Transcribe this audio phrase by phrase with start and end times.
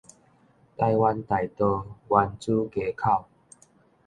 [0.03, 0.11] 臺灣大道原
[2.39, 3.03] 子街口